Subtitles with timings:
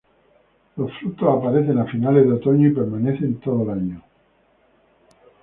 [0.77, 4.01] Los frutos aparecen a finales de otoño y permanecen todo el año.